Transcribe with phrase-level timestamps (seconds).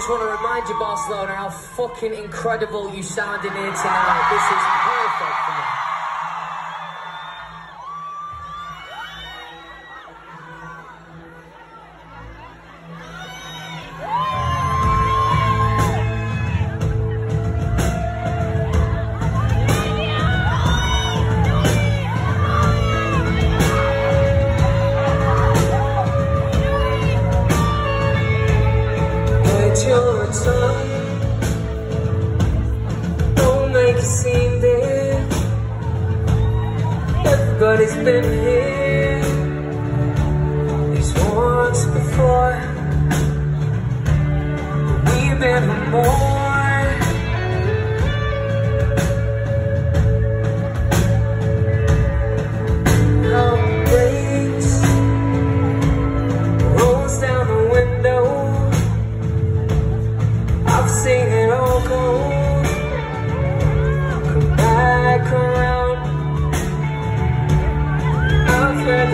[0.00, 4.28] just want to remind you, Barcelona, how fucking incredible you sound in here tonight.
[4.32, 4.89] This is
[29.86, 30.88] Your time.
[33.34, 33.96] Don't make.
[37.26, 39.00] Everybody's been here
[41.34, 42.54] once before.
[45.92, 46.29] We.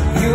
[0.00, 0.31] you